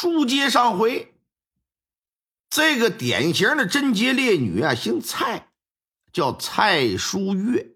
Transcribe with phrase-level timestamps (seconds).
[0.00, 1.14] 书接上回，
[2.48, 5.50] 这个典型的贞洁烈女啊，姓蔡，
[6.10, 7.74] 叫蔡淑月。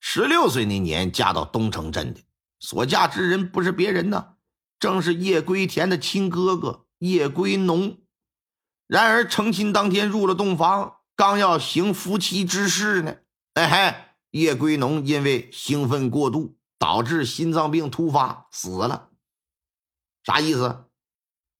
[0.00, 2.20] 十六岁那年嫁到东城镇的，
[2.60, 4.34] 所嫁之人不是别人呢，
[4.78, 7.96] 正是叶归田的亲哥哥叶归农。
[8.86, 13.16] 然而成亲当天入了洞房，刚要行夫妻之事呢，
[13.54, 13.94] 哎嘿，
[14.32, 19.08] 叶归农因为兴奋过度，导致心脏病突发死了。
[20.22, 20.84] 啥意思？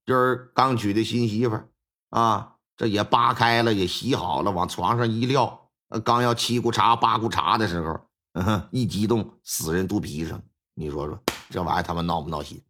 [0.09, 1.69] 就是刚娶的新媳妇儿
[2.09, 5.69] 啊，这也扒开了，也洗好了，往床上一撂，
[6.03, 8.01] 刚要七股茶八股茶的时候，
[8.33, 10.41] 嗯、哼一激动死人肚皮上。
[10.73, 12.63] 你说说，这玩意儿他妈闹不闹心？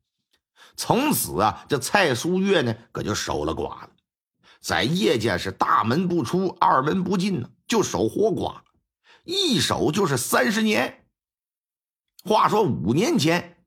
[0.75, 3.91] 从此啊，这蔡淑月呢，可就守了寡了，
[4.61, 8.63] 在叶家是大门不出，二门不进呢，就守活寡，
[9.23, 11.07] 一守就是三十年。
[12.25, 13.58] 话说五年前。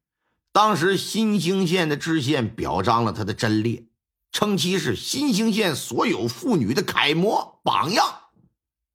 [0.52, 3.86] 当时新兴县的知县表彰了他的贞烈，
[4.32, 8.06] 称其是新兴县所有妇女的楷模榜样。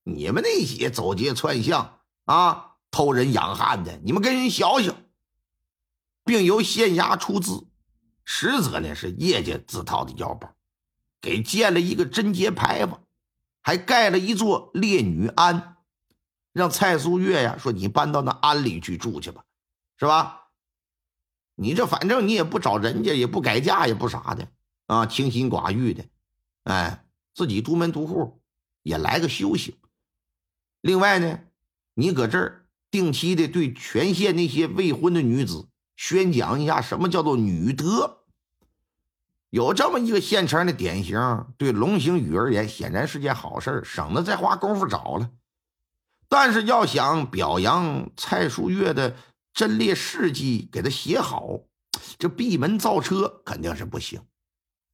[0.05, 4.95] 你们那些走街串巷啊、偷人养汉的，你们跟人学学。
[6.25, 7.69] 并由县衙出资，
[8.25, 10.53] 实则呢是叶家自掏的腰包，
[11.21, 13.01] 给建了一个贞节牌坊，
[13.63, 15.77] 还盖了一座烈女庵，
[16.53, 19.45] 让蔡素月呀说：“你搬到那庵里去住去吧，
[19.99, 20.46] 是吧？”
[21.59, 24.47] 你这反正你也不找人家，也不改嫁，也不啥的
[24.89, 26.05] 啊，清心寡欲的，
[26.65, 28.43] 哎，自己独门独户，
[28.83, 29.75] 也来个修行。
[30.83, 31.41] 另外呢，
[31.95, 38.19] 你搁这儿定期的对全县那些未婚的女子宣讲一下什么叫做女德。
[39.49, 45.31] 有这么一个现成的典型，对龙行宇而言显然是件好事省得再花功夫找了。
[46.29, 49.17] 但是要想表扬蔡淑月的。
[49.57, 51.59] 贞烈事迹给他写好，
[52.19, 54.21] 这闭门造车肯定是不行。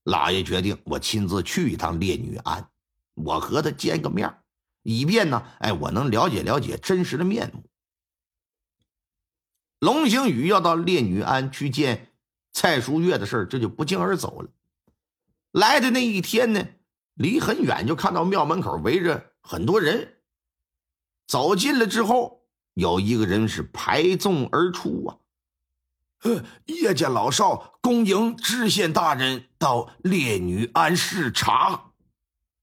[0.05, 2.68] 老爷决定，我亲自去一趟烈女庵，
[3.14, 4.33] 我和他见个面，
[4.84, 7.64] 以便呢，哎，我能了解了解真实的面目。
[9.80, 12.12] 龙星宇要到烈女庵去见
[12.52, 14.51] 蔡淑月的事这就不胫而走了。
[15.51, 16.64] 来的那一天呢，
[17.14, 20.22] 离很远就看到庙门口围着很多人，
[21.27, 22.42] 走近了之后。
[22.74, 25.18] 有一个人是排纵而出啊！
[26.22, 31.92] 呃，叶家老少恭迎知县大人到烈女庵视察。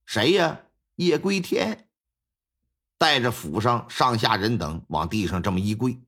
[0.05, 0.61] 谁呀？
[0.95, 1.87] 叶归天
[2.97, 6.01] 带着府上上下人等往地上这么一跪，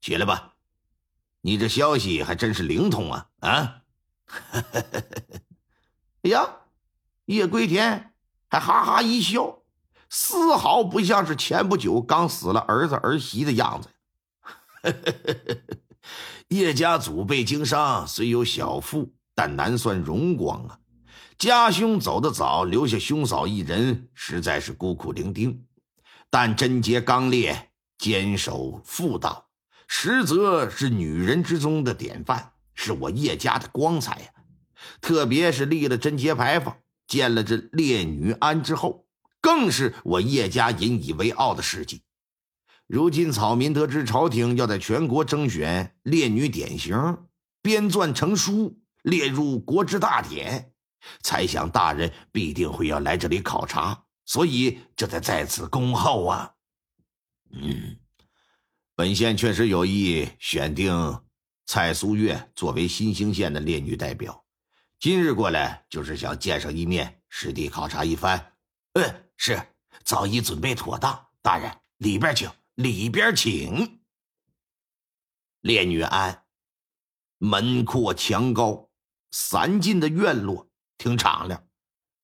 [0.00, 0.54] 起来吧！
[1.40, 3.30] 你这消息还真是灵通啊！
[3.40, 3.82] 啊！
[6.22, 6.56] 哎呀，
[7.24, 8.14] 叶归天
[8.48, 9.61] 还哈哈一笑。
[10.14, 13.88] 丝毫不像是前不久刚死了儿子儿媳的样子。
[16.48, 20.78] 叶家祖辈经商，虽有小富，但难算荣光啊。
[21.38, 25.58] 家兄走得早，留下兄嫂一人，实在是孤苦伶仃。
[26.28, 29.48] 但贞洁刚烈，坚守妇道，
[29.88, 34.26] 实则是女人之中的典范，是我叶家的光彩呀。
[35.00, 39.01] 特别是立了贞节牌坊，建了这烈女庵之后。
[39.42, 42.02] 更是我叶家引以为傲的事迹。
[42.86, 47.18] 如今草民得知朝廷要在全国征选烈女典型，
[47.60, 50.72] 编撰成书列入国之大典，
[51.22, 56.52] 猜想大人必定会要来这里考察，所以这才在此恭候啊。
[57.50, 57.96] 嗯，
[58.94, 61.20] 本县确实有意选定
[61.66, 64.44] 蔡苏月作为新兴县的烈女代表，
[65.00, 68.52] 今日过来就是想见上一面，实地考察一番。
[68.92, 69.14] 嗯。
[69.44, 69.60] 是，
[70.04, 71.26] 早已准备妥当。
[71.42, 74.00] 大人，里边请，里边请。
[75.60, 76.44] 烈女庵，
[77.38, 78.88] 门阔墙高，
[79.32, 81.66] 三进的院落挺敞亮，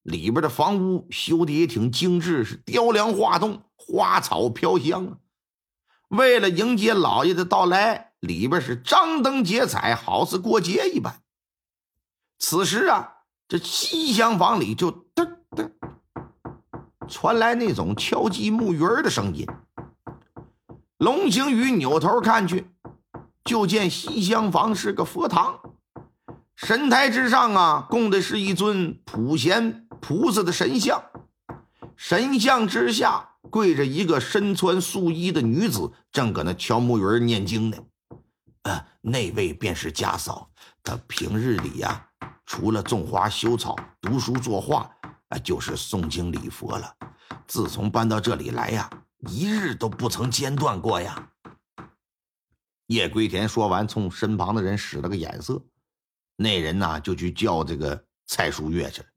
[0.03, 5.19] 里边的房屋修的也挺精致，是雕梁画栋，花草飘香啊。
[6.11, 11.21] 为了迎接老爷的到来，里边是张灯结彩，好似过节一般。
[12.39, 15.38] 此时啊，这西厢房里就噔。
[17.09, 19.47] 传来那种敲击木鱼儿的声音。
[20.99, 22.71] 龙行宇扭头看去，
[23.45, 25.61] 就见西厢房是个佛堂，
[26.57, 31.03] 神台之上啊，供的是一尊普贤菩萨的神像，
[31.97, 37.79] 神像之下跪着一个身穿素衣的女子，正搁那敲木鱼儿念经呢。
[38.63, 40.51] 啊，那位便是家嫂，
[40.83, 42.09] 她平日里呀，
[42.45, 44.91] 除了种花修草、读书作画。
[45.29, 46.95] 啊，就是诵经礼佛了。
[47.47, 48.91] 自从搬到这里来呀，
[49.29, 51.31] 一日都不曾间断过呀。
[52.87, 55.63] 叶归田说完，冲身旁的人使了个眼色，
[56.37, 59.09] 那人呢就去叫这个蔡淑月去了。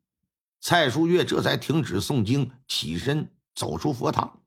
[0.60, 4.42] 蔡淑月这才停止诵经，起身走出佛堂，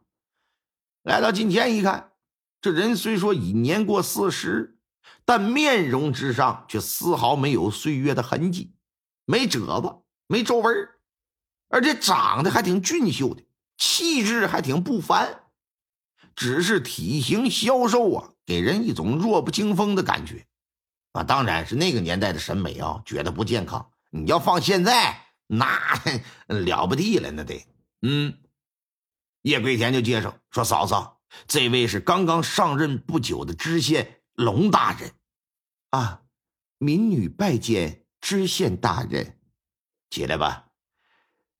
[1.03, 2.13] 来到近前一看，
[2.61, 4.79] 这人虽说已年过四十，
[5.25, 8.75] 但面容之上却丝毫没有岁月的痕迹，
[9.25, 10.89] 没褶子，没皱纹，
[11.69, 13.43] 而且长得还挺俊秀的，
[13.77, 15.41] 气质还挺不凡。
[16.37, 20.47] 只是体型消瘦啊，给人一种弱不禁风的感觉，
[21.13, 23.91] 啊，当然是那个年代的审美啊，觉得不健康。
[24.11, 25.69] 你要放现在，那
[26.49, 27.65] 了不地了，那得。
[28.03, 28.37] 嗯，
[29.43, 35.13] 叶桂田就介绍说：“嫂嫂，这位是刚刚上任不久的知县龙大人。”
[35.91, 36.23] 啊，
[36.79, 39.39] 民女拜见知县大人。
[40.11, 40.67] 起来吧。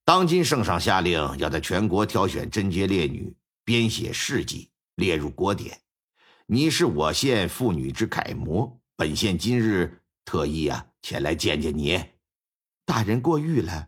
[0.05, 3.35] 当今圣上下令，要在全国挑选贞洁烈女。
[3.63, 5.81] 编写事迹列入国典，
[6.45, 8.79] 你是我县妇女之楷模。
[8.95, 11.99] 本县今日特意啊前来见见你。
[12.85, 13.87] 大人过誉了，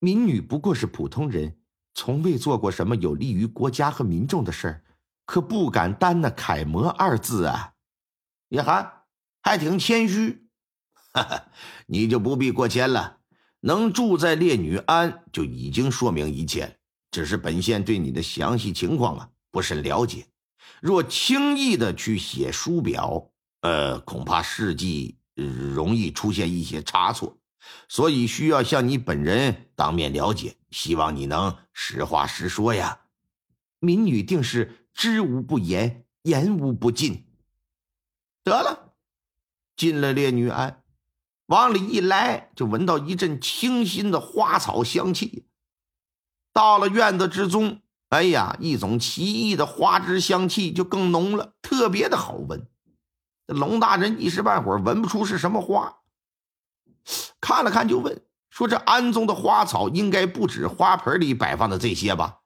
[0.00, 1.56] 民女不过是普通人，
[1.94, 4.84] 从未做过什么有利于国家和民众的事儿，
[5.24, 7.74] 可不敢担那楷模二字啊。
[8.48, 9.04] 叶寒
[9.40, 10.48] 还挺谦虚，
[11.12, 11.52] 哈哈，
[11.86, 13.20] 你就不必过谦了。
[13.64, 16.78] 能住在烈女庵，就已经说明一切。
[17.10, 20.26] 只是本县对你的详细情况啊不甚了解，
[20.80, 23.30] 若轻易的去写书表，
[23.60, 27.38] 呃，恐怕事迹容易出现一些差错，
[27.88, 30.56] 所以需要向你本人当面了解。
[30.70, 33.00] 希望你能实话实说呀。
[33.78, 37.26] 民女定是知无不言，言无不尽。
[38.42, 38.94] 得了，
[39.76, 40.81] 进了烈女庵，
[41.52, 45.46] 往里一来，就闻到一阵清新的花草香气。
[46.50, 52.66] 到了院子之中，哎呀，一种奇异的花枝香气就更浓了，特别的好闻。
[53.44, 55.98] 龙大人一时半会儿闻不出是什么花，
[57.38, 62.38] 看了看就问说：“这庵中的花草应该不止花盆里摆放的这些吧？”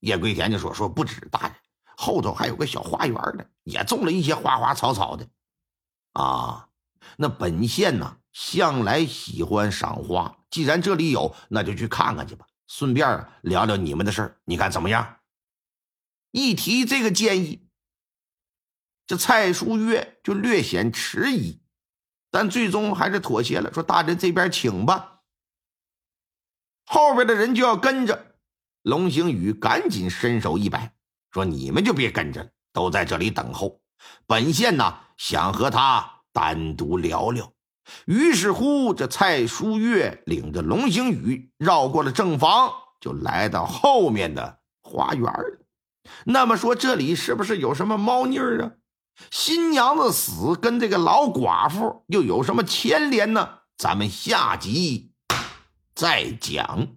[0.00, 1.54] 叶桂田就说：“说不止，大人，
[1.96, 5.26] 后头还有个小花园呢，也种了一些花花草草的。
[6.12, 6.68] 啊，
[7.16, 15.18] 那本县呢，向来喜欢赏花，既然这里有，那就去看看去吧。”顺便聊聊你们的事儿，你看怎么样？
[16.30, 17.68] 一提这个建议，
[19.08, 21.60] 这蔡淑月就略显迟疑，
[22.30, 25.22] 但最终还是妥协了，说：“大人这边请吧。”
[26.86, 28.36] 后边的人就要跟着，
[28.82, 30.94] 龙兴宇赶紧伸手一摆，
[31.32, 33.82] 说：“你们就别跟着了，都在这里等候。
[34.28, 37.52] 本县呢，想和他单独聊聊。”
[38.06, 45.32] 于是乎，这蔡淑月领着龙星宇绕过了正房，就来到后面的花园
[46.24, 48.72] 那么说，这里是不是有什么猫腻儿啊？
[49.30, 53.58] 新娘子死跟这个老寡妇又有什么牵连呢？
[53.76, 55.12] 咱们下集
[55.94, 56.88] 再讲。